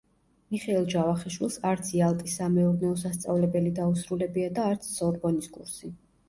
[0.53, 5.93] მიხეილ ჯავახიშვილს არც იალტის სამეურნეო სასწავლებელი დაუსრულებია და არც სორბონის კურსი.